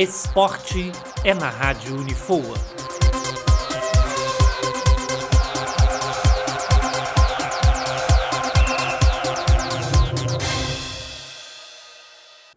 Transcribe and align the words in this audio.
Esporte 0.00 0.92
é 1.24 1.34
na 1.34 1.50
Rádio 1.50 1.94
Unifoa. 1.94 2.56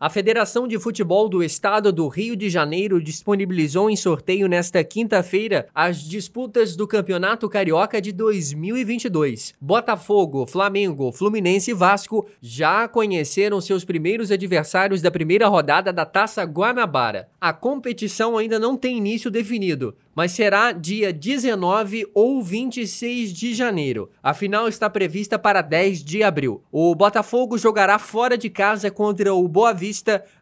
A 0.03 0.09
Federação 0.09 0.67
de 0.67 0.77
Futebol 0.77 1.29
do 1.29 1.41
Estado 1.41 1.89
do 1.89 2.09
Rio 2.09 2.35
de 2.35 2.49
Janeiro 2.49 3.01
disponibilizou 3.01 3.89
em 3.89 3.95
sorteio 3.95 4.49
nesta 4.49 4.83
quinta-feira 4.83 5.69
as 5.73 6.03
disputas 6.03 6.75
do 6.75 6.85
Campeonato 6.85 7.47
Carioca 7.47 8.01
de 8.01 8.11
2022. 8.11 9.53
Botafogo, 9.61 10.45
Flamengo, 10.45 11.13
Fluminense 11.13 11.71
e 11.71 11.73
Vasco 11.73 12.27
já 12.41 12.85
conheceram 12.85 13.61
seus 13.61 13.85
primeiros 13.85 14.29
adversários 14.29 15.01
da 15.01 15.09
primeira 15.09 15.47
rodada 15.47 15.93
da 15.93 16.05
Taça 16.05 16.43
Guanabara. 16.43 17.29
A 17.39 17.53
competição 17.53 18.37
ainda 18.37 18.59
não 18.59 18.75
tem 18.75 18.97
início 18.97 19.31
definido, 19.31 19.95
mas 20.15 20.31
será 20.31 20.71
dia 20.71 21.11
19 21.11 22.07
ou 22.13 22.41
26 22.41 23.33
de 23.33 23.53
janeiro. 23.53 24.09
A 24.21 24.33
final 24.33 24.67
está 24.67 24.89
prevista 24.89 25.39
para 25.39 25.61
10 25.61 26.03
de 26.03 26.23
abril. 26.23 26.61
O 26.71 26.93
Botafogo 26.93 27.57
jogará 27.57 27.97
fora 27.97 28.37
de 28.37 28.49
casa 28.49 28.91
contra 28.91 29.33
o 29.33 29.47
Boa 29.47 29.73
Vista, 29.73 29.92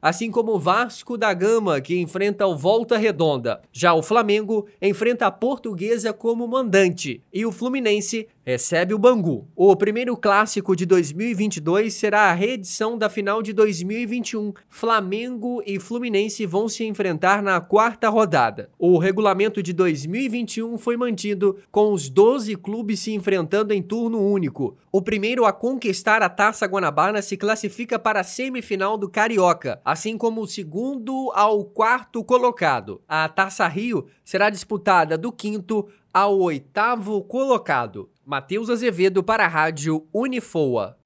assim 0.02 0.32
como 0.32 0.54
o 0.54 0.60
Vasco 0.60 1.18
da 1.18 1.34
Gama, 1.34 1.82
que 1.82 2.00
enfrenta 2.00 2.46
o 2.46 2.56
Volta 2.56 2.98
Redonda. 2.98 3.62
Já 3.72 3.94
o 3.94 4.04
Flamengo 4.04 4.68
enfrenta 4.82 5.26
a 5.26 5.32
Portuguesa 5.32 6.14
como 6.14 6.48
mandante 6.48 7.22
e 7.34 7.46
o 7.46 7.52
Fluminense 7.52 8.28
recebe 8.46 8.94
o 8.94 9.00
Bangu. 9.00 9.48
O 9.56 9.76
primeiro 9.76 10.18
clássico 10.18 10.76
de 10.76 10.86
2022 10.86 11.94
será 11.94 12.30
a 12.30 12.34
reedição 12.34 12.98
da 12.98 13.10
final 13.10 13.42
de 13.42 13.54
2021. 13.54 14.54
Flamengo 14.68 15.62
e 15.66 15.80
Fluminense 15.80 16.46
vão 16.46 16.68
se 16.68 16.84
enfrentar 16.84 17.42
na 17.42 17.62
quarta 17.62 18.10
rodada. 18.10 18.70
O 18.78 18.98
regulamento 18.98 19.62
de 19.62 19.74
2021 19.74 20.78
foi 20.78 20.98
mantido, 20.98 21.58
com 21.72 21.94
os 21.94 22.10
12 22.10 22.56
clubes 22.56 23.00
se 23.00 23.14
enfrentando 23.14 23.74
em 23.74 23.82
turno 23.82 24.20
único. 24.20 24.78
O 24.92 25.02
primeiro 25.02 25.46
a 25.46 25.54
conquistar 25.54 26.22
a 26.22 26.30
Taça 26.30 26.66
Guanabara 26.66 27.22
se 27.22 27.38
classifica 27.38 27.98
para 27.98 28.22
a 28.22 28.24
semifinal 28.24 28.98
do 28.98 29.10
Carioca, 29.10 29.80
assim 29.86 30.18
como 30.18 30.42
o 30.42 30.48
segundo 30.48 31.32
ao 31.34 31.64
quarto 31.64 32.24
colocado. 32.24 33.02
A 33.08 33.30
Taça 33.30 33.68
Rio 33.68 34.08
será 34.26 34.50
disputada 34.50 35.18
do 35.18 35.32
quinto 35.32 35.88
ao 36.14 36.38
oitavo 36.40 37.24
colocado. 37.24 38.10
Matheus 38.32 38.70
Azevedo 38.70 39.22
para 39.22 39.44
a 39.44 39.48
Rádio 39.50 40.08
Unifoa. 40.14 40.98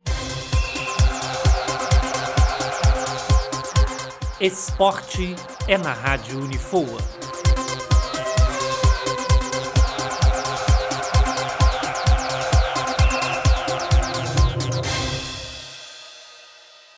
Esporte 4.40 5.36
é 5.68 5.76
na 5.76 5.92
Rádio 5.92 6.40
Unifoa. 6.40 7.25